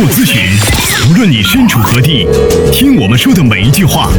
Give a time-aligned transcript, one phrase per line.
[0.00, 0.40] 做咨询，
[1.10, 2.26] 无论你身处何地，
[2.72, 4.10] 听我们说的每一句话，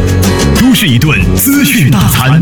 [0.60, 2.40] 都是一顿资讯大餐。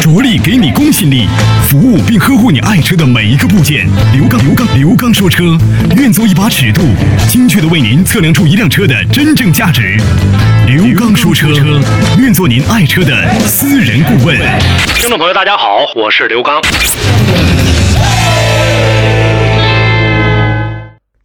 [0.00, 1.28] 着力给你公信力，
[1.68, 3.88] 服务并呵护你爱车的每一个部件。
[4.12, 5.56] 刘刚，刘刚，刘刚说车，
[5.96, 6.82] 愿做一把尺度，
[7.28, 9.96] 精确的为您测量出一辆车的真正价值。
[10.66, 11.46] 刘刚说车，
[12.18, 13.14] 愿做您爱车的
[13.46, 14.36] 私人顾问。
[14.96, 16.60] 听众朋友，大家好，我是刘刚。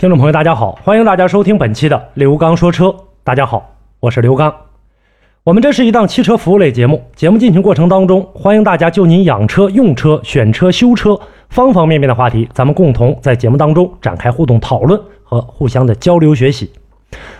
[0.03, 2.93] 听众朋友，大家好，欢迎大家收听本期的刘刚说车。
[3.23, 4.53] 大家好，我是刘刚。
[5.45, 16.69] 我们这是一档汽车服务类节目，节目进行过程当中，欢迎大家就您养车、用车、选车、修车方方面面的话题，咱们共同在节目当中展开互动讨论和互相的交流学习。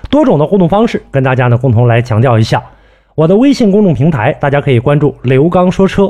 [0.09, 2.63] 多种的互动方式，跟大家呢共同来强调一下。
[3.13, 6.05] 我的微信公众平台，大家可以关注刘刚说车；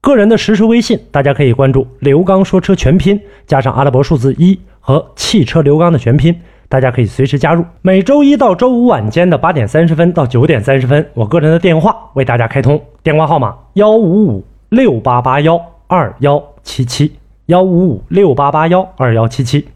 [0.00, 6.38] 个人的实时微信，大家可以关注刘刚说车全拼加上阿拉伯数字一和汽车刘刚的全拼。
[6.68, 7.64] 大家可以随时加入。
[7.82, 17.12] 每周一到周五晚间的八点三十分到九点三十分，我个人的电话为大家开通，电话号码幺五五六八八幺二幺七七
[17.46, 19.66] 幺五五六八八幺二幺七七。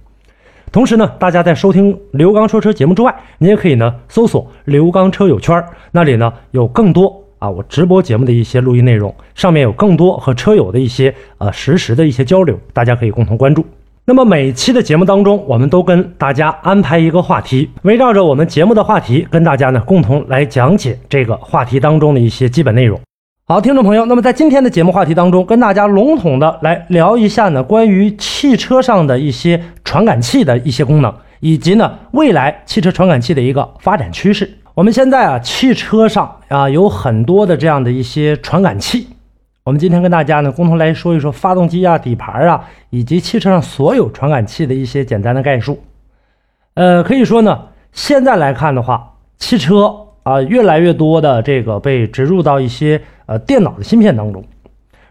[0.71, 13.65] 同时呢，大家在收听刘刚说车节目之外，你也可以呢搜索刘刚车友圈，那里呢有更多啊我直播节目的一些录音内容，上面有更多和车友的一些呃实时的一些交流，大家可以共同关注。
[14.09, 22.99] 那么每期的节目当中，我们都跟大家安排一个话题，围绕着我们节目的话题，跟大家呢共同来讲解这个话题当中的一些基本内容。
[23.47, 34.51] 好，听众朋友，那么在今天的节目话题当中，跟大家笼统的来聊一下呢，关于汽车上的一些传感器的一些功能，以及呢未来汽车传感器的一个发展趋势。
[34.73, 39.09] 我们现在啊，汽车上啊有很多的这样的一些传感器。
[39.69, 45.79] 我们今天跟大家呢共同来说一说发动机啊、底盘啊，以及汽车上所有传感器的一些简单的概述。
[46.73, 54.43] 呃，可以说呢，现在来看的话，汽车啊越来越多的这个被植入到一些呃电脑的芯片当中，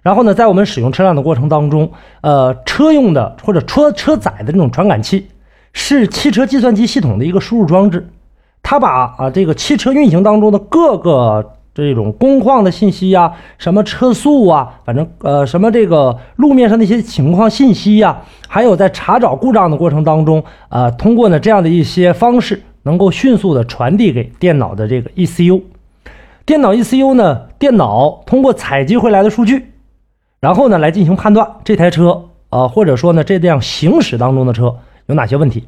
[0.01, 1.91] 然后呢，在我们使用车辆的过程当中，
[2.21, 5.27] 呃，车用的或者车车载的这种传感器，
[5.71, 8.09] 是汽车计算机系统的一个输入装置，
[8.63, 11.53] 它把啊这个汽车运行当中的各个。
[11.85, 25.61] 这种工况的信息呀，什么车速啊，反正呃什么这个路面上的一些情况信息呀，还有在查找故障的过程当中，呃，通过呢这样的一些方式，能够迅速的传递给电脑的这个 ECU。
[26.47, 29.71] 电脑 ECU 呢，电脑通过采集回来的数据，
[30.39, 35.67] 然后呢来进行判断这台车啊，或者说呢这辆行驶当中的车有哪些问题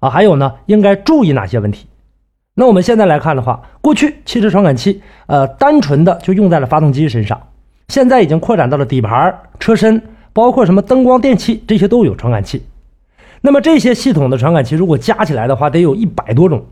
[0.00, 1.86] 啊，还有呢应该注意哪些问题。
[2.60, 7.40] 那我们现在来看的话，过去汽车传感器，呃，单纯的就用在了发动机身上，
[7.86, 10.02] 现在已经扩展到了底盘、车身，
[10.32, 12.66] 包括什么灯光电器，这些都有传感器。
[13.42, 16.66] 那么这些系统的传感器，如果加起来的话，得有一百多种。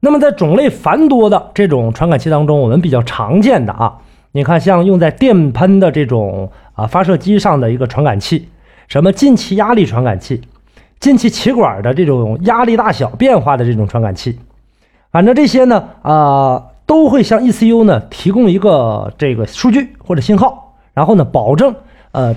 [0.00, 3.98] 那么在种类繁多的这种传感器当中，我们比较常见的啊，
[4.32, 8.48] 你看像用在电喷的这种啊发射机上的一个传感器，
[8.88, 10.42] 什么进气压力传感器，
[10.98, 14.36] 进气气管的这种压力大小变化的这种传感器。
[15.10, 21.74] 反正这些呢，啊，都会向 ECU 呢提供一个这个数据或者信号，然后呢，保证
[22.12, 22.34] 呃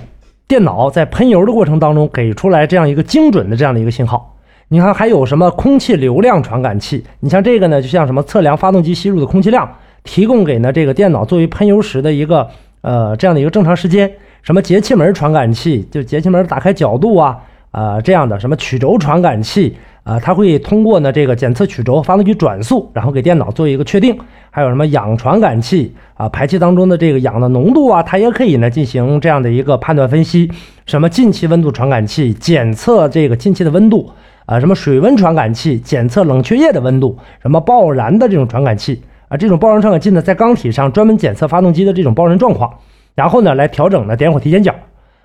[0.48, 4.36] 电脑在喷油的过程当中给出来这样一个精准的这样的一个信号。
[4.68, 7.04] 你看还有什么空气流量传感器？
[7.20, 9.68] 你像这个呢，就像什么测量发动机吸入的空气量，
[10.04, 12.48] 提供给呢这个电脑作为喷油时的一个
[12.80, 14.10] 呃这样的一个正常时间。
[14.42, 15.86] 什么节气门传感器？
[15.90, 17.36] 就节气门打开角度啊，
[17.72, 19.76] 啊这样的什么曲轴传感器。
[20.02, 24.18] 啊，它会通过呢这个检测曲轴、发动机转速，然后给电脑做一个确定。
[24.52, 30.50] 还有什么氧传感器啊，排气当中的这个氧的浓度啊，它也可以呢进行这样的一个判断分析。
[30.86, 34.10] 什么进气温度传感器，检测这个进气的温度
[34.46, 37.16] 啊，什么水温传感器，检测冷却液的温度。
[37.40, 42.72] 什么爆燃的这种传感器啊，这种爆燃传感器呢，在缸体上专门检测发动机的这种爆燃状况，
[43.14, 44.74] 然后呢来调整呢点火提前角。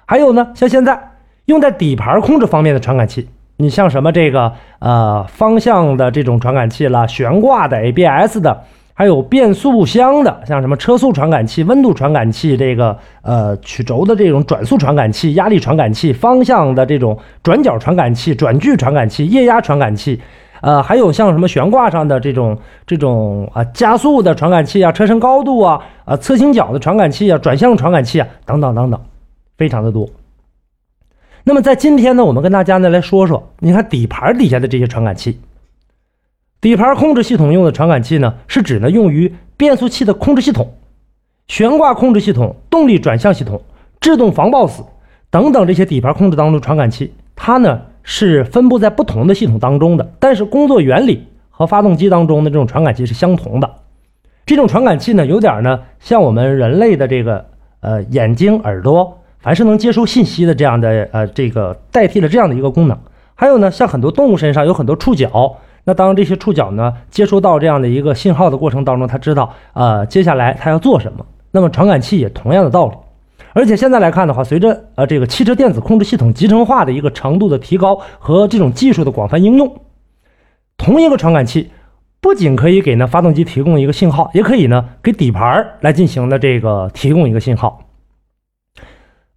[0.06, 1.13] 还有呢，像现在
[1.46, 3.28] 用在底盘控制方面的传感器。
[3.58, 8.63] 你像什么这个呃方向的这种传感器了，悬挂的 ABS 的，
[8.94, 20.19] 还有变速箱的，像什么车速传感器、温度传感器，这个呃曲轴的这种转速传感器、压力传感器、方向的这种转角传感器、转距传感器、液压传感器，
[20.60, 29.00] 呃，还有像什么悬挂上的这种这种啊加速的传感器啊、车身高度啊、啊侧倾角的传感器啊、转向传感器啊等等等等，
[29.58, 30.06] 非常的多。
[31.47, 35.39] 那么在今天呢，我们跟大家呢来说说，你看底盘底下的这些传感器，
[36.59, 40.74] 底盘控制系统用的传感器呢，是指呢用于变速器的控制系统、
[41.47, 43.62] 悬挂控制系统、动力转向系统、
[44.01, 44.83] 制动防抱死
[45.30, 53.71] 等等这些底盘控制当中传感器，它呢是分布在不同的系统当中的，但是工作原理和发动机当中的这种传感器是相同的。
[54.48, 57.45] 这种传感器呢，有点呢像我们人类的这个
[57.81, 62.97] 呃眼睛、耳朵，凡是能接收信息的这样的呃这个代替了这样的一个功能。
[63.36, 71.24] 还有呢，像很多动物身上有很多触角，那当这些触角呢接收到这样的一个信号的过程当中，它知道呃接下来它要做什么。
[71.51, 72.94] 那么传感器也同样的道理。
[73.53, 79.71] 而且现在来看的话，随着呃这个汽车电子控制系统集成化的一个程度的提高和这种技术的广泛应用，
[80.75, 81.69] 同一个传感器
[82.19, 87.85] 不仅可以给呢发动机提供一个信号，也可以呢给底盘来进行的这个提供一个信号。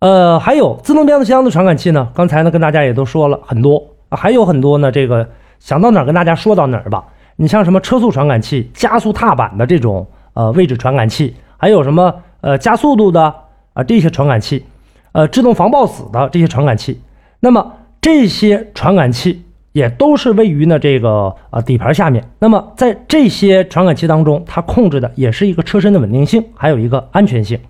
[0.00, 5.28] 呃，还有自动变速箱的传感器呢，刚才呢跟大家也都说了很多啊，还有很多呢，这个
[5.58, 7.04] 想到哪儿跟大家说到哪儿吧。
[7.36, 13.34] 你像什么车速传感器、加速踏板的这种呃位置传感器，还有什么呃加速度的。
[13.74, 14.64] 啊，这些传感器，
[15.12, 17.00] 呃，自动防抱死的这些传感器，
[17.38, 22.28] 那么这些传感器也都是位于呢这个呃底盘下面。
[22.40, 27.60] 那么在这些传感器当中，它控制的也是一个车身的稳定性，还有一个安全性。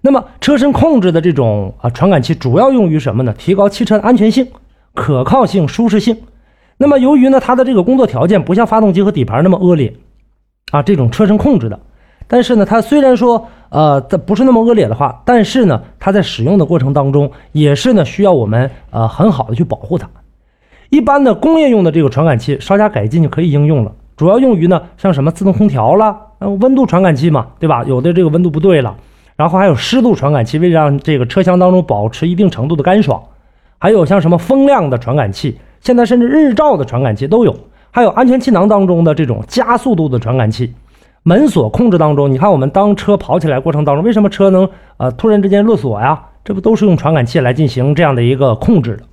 [0.00, 3.34] 那么车身控制的这种啊传感器主要用于什么呢？
[3.36, 4.46] 提高汽车的安全性、
[4.94, 6.16] 可靠性、舒适性。
[6.76, 9.94] 那么由于呢它的这个工作条件不像发动机和底盘那么恶劣，
[10.70, 11.78] 啊，这种车身控制的。
[12.26, 20.08] 但是呢，它虽然说，呃，它不是那么恶劣的话，但是呢，它在使用的过程当中，也是呢需要我们呃很好的去保护它。
[20.90, 27.82] 一般的工业用的这个传感器，稍加改进就可以应用了，主要用于呢像什么自动空调啦，温度传感器嘛，对吧？
[27.84, 28.96] 有的这个温度不对了，
[29.40, 33.18] 然后还有湿度传感器，为了让这个车厢当中保持一定程度的干爽，
[33.78, 37.56] 还有像什么风量的传感器，现在甚至日照的传感器都有，
[37.90, 40.74] 还有安全气囊当中的这种加速度的传感器。
[41.22, 46.22] 门锁控制当中，你看我们当车跑起来过程当中，为什么车能呃突然之间落锁呀？
[46.44, 49.04] 这不都是用传感器来进行这样的一个控制的？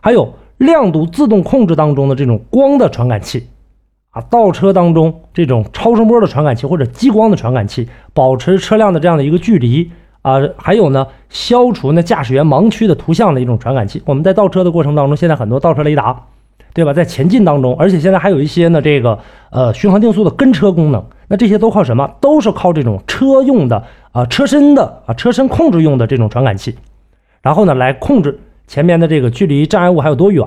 [0.00, 3.46] 还有亮度自动控制当中的这种光的传感器
[4.10, 9.90] 啊，倒车当中这种超声波的传感器或者激光的传感器，保持车辆的这样的一个距离
[10.22, 14.02] 啊，还有呢，消除那驾驶员盲区的图像的一种传感器。
[14.06, 16.24] 我们在倒车的过程当中，现在很多倒车雷达。
[16.72, 16.92] 对吧？
[16.92, 19.18] 在前进当中，而且现在还有一些呢，这个
[19.50, 22.08] 呃巡航定速的跟车功能，那这些都靠什么？
[22.20, 26.76] 都是靠这种车用的啊车身的啊车身控制用的这种传感器，
[27.42, 30.46] 然后呢来控制前面的这个距离障碍物还有多远。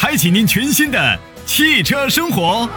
[0.00, 2.68] 开启您全新的汽车生活。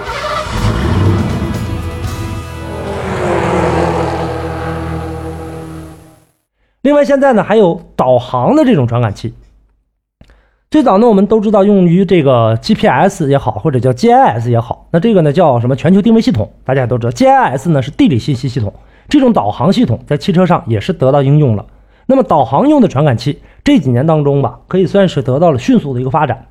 [6.81, 9.35] 另外，现在呢还有导航的这种传感器。
[10.71, 16.51] 最早呢，我们都知道用于这个 GPS 也好，或者叫 GIS 也好，那这个呢叫什么全球定位系统？
[16.65, 18.73] 大家都知道，GIS 呢是地理信息系统，
[19.07, 21.67] 这种导航系统在汽车上也是得到应用了。
[22.07, 26.47] 那么导航用的传感器这几年当中吧，可以算是得到了迅速的一个发展。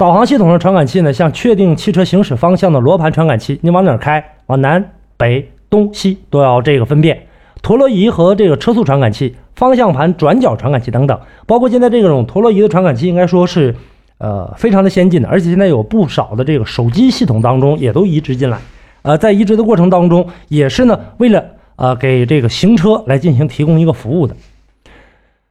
[0.00, 7.26] 导航系统的传感器呢，像确定汽车行驶方向的罗盘传感器，你往哪开，往南北东西都要这个分辨。
[7.60, 13.76] 陀螺仪和这个车速传感器、方向盘转角传感器等等，包括现在这种陀螺仪的传感器，应该说是，
[14.16, 15.28] 呃，非常的先进的。
[15.28, 18.56] 而且现在有不少的这个手机系统当中也都移植进来，
[19.02, 21.44] 呃，在移植的过程当中，也是呢，为了
[21.76, 24.34] 呃给这个行车来进行提供一个服务的。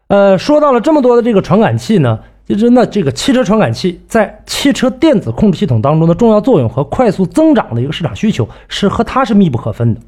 [0.08, 2.18] 呃，说到了这么多的这个传感器呢，
[2.50, 10.02] 其实呢，这个汽车传感器在汽车电子控制系统当中的重要作用和快速增长的一个市场需求，是和它是密不可分的。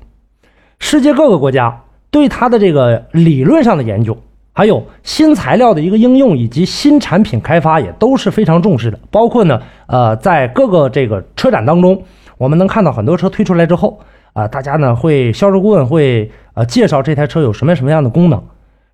[0.80, 1.82] 世界各个国家。
[2.14, 4.18] 对它的这个理论上的研究，
[4.52, 9.00] 还有新材料的一个应用以及新产品开发也都是非常重视的。
[9.10, 12.04] 包括呢，呃，在各个这个车展当中，
[12.38, 13.98] 我们能看到很多车推出来之后，
[14.34, 18.44] 啊，大家呢会销售顾问会呃介绍这台车有什么什么样的功能。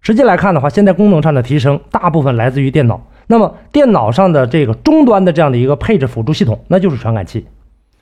[0.01, 3.01] 实际来看的话，现在功能上的提升大部分来自于电脑。
[3.27, 7.46] 那么电脑上的这个终端的这样的一个配置辅助系统，那就是传感器。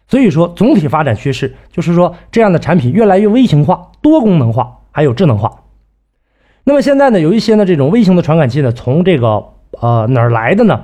[0.08, 4.80] 所以说，总体发展趋势就是说，这样的产品越来越微型化、多功能化。
[4.96, 5.64] 还有智能化，
[6.64, 9.44] 那么现在呢，有一些呢这种微型的传感器呢，从这个
[9.82, 10.84] 呃哪儿来的呢？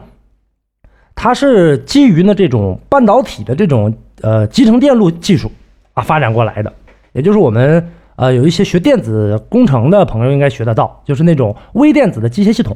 [1.16, 5.50] 它是基于呢这种半导体的这种呃集成电路技术
[5.94, 6.74] 啊发展过来的，
[7.14, 12.76] 也就是我们呃有一些学电子工程的朋友应该学得到，就是那种微电子的机械系统。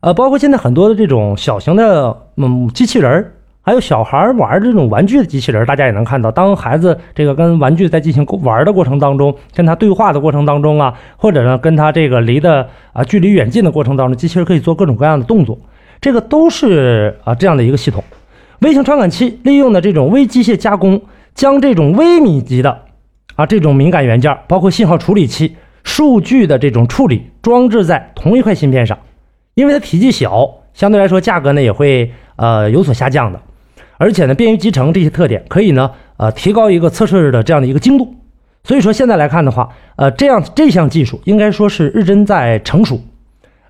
[0.00, 15.58] 呃，包括现在很多的这种小型的嗯机器人儿，还有小孩玩儿这种玩具的机器人儿，大家也能看到，当孩子这个跟玩具在进行玩的过程当中，跟他对话的过程当中啊，或者呢跟他这个离的啊距离远近的过程当中，机器人可以做各种各样的动作，
[16.00, 18.04] 这个都是啊这样的一个系统。
[18.60, 21.00] 微型传感器利用的这种微机械加工，
[21.34, 22.82] 将这种微米级的
[23.34, 28.96] 啊这种敏感元件，包括信号处理器、数据的这种处理，装置在同一块芯片上。
[29.56, 33.40] 因为它体积小，相对来说价格呢也会呃有所下降的，
[33.96, 38.14] 而且呢便于集成这些特点，可以呢呃提高一个测试的这样的一个精度。
[38.64, 43.00] 所以说现在来看的话，呃这样这项技术应该说是日臻在成熟，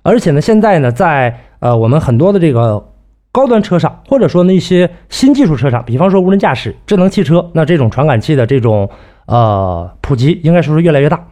[0.01, 2.85] 而且呢现在呢在呃我们很多的这个
[3.31, 8.89] 高端车上，或者说那些新技术车上，比方说无人驾驶、智能汽车，那这种传感器的这种
[9.27, 11.25] 呃普及应该说是越来越大。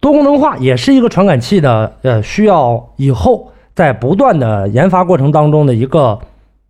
[0.00, 3.51] 多功能化也是一个传感器的呃需要以后。
[3.74, 6.18] 在不断的研发过程当中的一个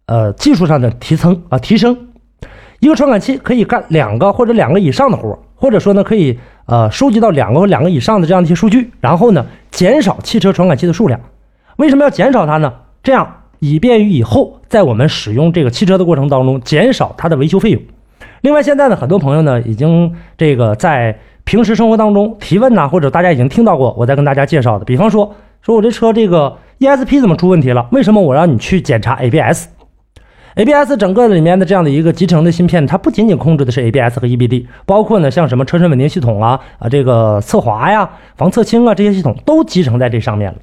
[0.06, 1.97] 呃技术上的提升啊提升，
[2.78, 11.18] 一个传感器可以干两个或者两个以上的活或者说呢可以呃收集到两个或两个以上的这样的一些数据，然后呢减少汽车传感器的数量。
[11.76, 12.73] 为什么要减少它呢？
[13.02, 13.26] 这样
[13.59, 17.82] 以便于以后在我们使用这个汽车的过程当中减少它的维修费用。
[18.42, 26.56] 另外，现在呢很多朋友呢已经这个在平时生活当中提问呐，或者大家已经听到过我在跟大家介绍的，比方说说我这车这个。
[26.82, 27.86] ESP 怎么出问题了？
[27.92, 40.58] 为什么我让你去检查 ABS？ABS 整个里面的这样的一个集成的芯片，它不仅仅控制的是 ABS 和 EBD，包括呢像什么车身稳定系统啊啊这个侧滑呀、防侧倾啊这些系统都集成在这上面了。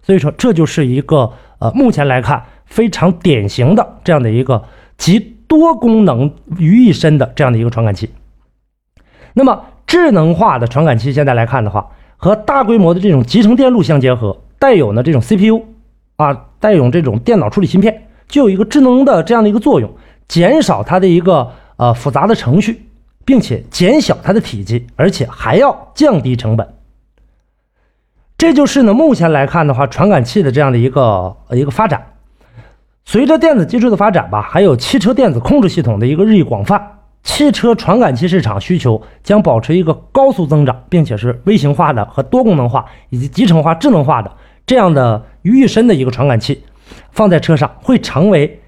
[0.00, 4.62] 所以说这就是一个呃目前来看非常典型的这样的一个
[4.96, 8.10] 集多功能于一身的这样的一个传感器。
[9.32, 14.43] 那么智能化的传感器现在来看的话，和大规模的这种集成电路相结合。
[14.64, 15.62] 带有呢这种 CPU
[16.16, 19.94] 啊，带有这种电脑处理芯片，就有一个智能的这样的一个作用，
[20.26, 22.86] 减少它的一个呃复杂的程序，
[23.26, 26.66] 并且减小它的体积，而且还要降低成本。
[28.38, 32.14] 这就是呢目前来看的话，传感器的这样的一个一个发展。
[33.04, 44.32] 随着电子技术的发展吧，还有汽车电子控制系统的一个日益广泛，汽车传感器市场需求将保持一个高速增长，并且是微型化的和多功能化以及集成化、智能化的。
[44.66, 46.64] 这样的于一身的一个传感器，
[47.10, 48.60] 放在车上会成为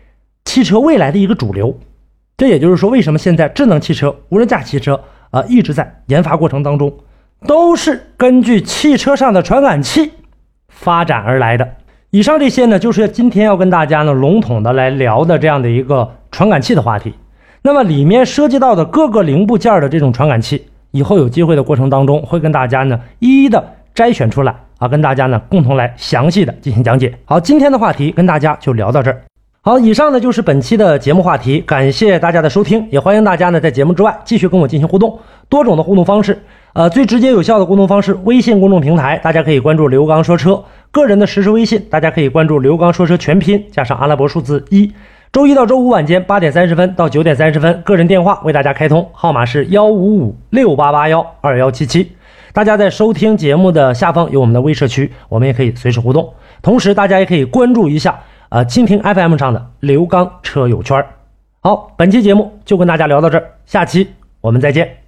[0.44, 1.78] 汽车未来的一个主流。
[2.36, 5.00] 这也就是说，为什么现在智能汽车、无人驾驶汽车
[5.30, 6.92] 啊一直在研发过程当中，
[7.46, 10.12] 都是根据汽车上的传感器
[10.68, 11.66] 发展而来的。
[12.10, 17.14] 以上这些呢，就是今天要跟大家呢笼统的来聊的这样的一个传感器的话题。
[17.62, 24.54] 那么里面涉及到的各个零部件的这种传感器，以后有机会的过程当中，会跟大家呢一一的摘选出来。
[24.78, 27.12] 啊，跟大家呢共同来详细的进行讲解。
[27.25, 29.23] 好，今天的话题跟大家就聊到这儿。
[29.62, 35.18] 好，以上呢就是本期的节目话题，感谢大家的收听，也欢迎大家呢在节目之外继续跟我进行互动，
[35.49, 36.40] 多种的互动方式。
[36.73, 44.92] 呃，最直接有效的沟通方式，微信公众平台，大家可以关注刘刚说车；个人的实时微信，大家可以关注刘刚说车全拼加上阿拉伯数字一。
[45.33, 52.12] 周一到周五晚间八点三十分到九点三十分，个人电话为大家开通，号码是幺五五六八八幺二幺七七。
[52.56, 56.32] 大家在收听节目的下方有我们的微社区，我们也可以随时互动。
[56.62, 61.04] 同时，大家也可以关注一下呃蜻蜓 FM 上的刘刚车友圈。
[61.60, 64.08] 好，本期节目就跟大家聊到这儿，下期
[64.40, 65.05] 我们再见。